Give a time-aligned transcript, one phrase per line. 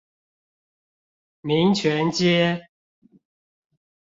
[1.41, 2.67] 民權街